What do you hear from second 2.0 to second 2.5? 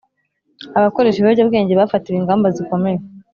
ingamba